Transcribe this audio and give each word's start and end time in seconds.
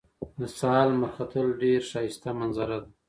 د 0.39 0.41
سهار 0.57 0.87
لمر 0.93 1.11
ختل 1.17 1.47
ډېر 1.61 1.79
ښایسته 1.91 2.29
منظره 2.39 2.77
ده 2.83 2.89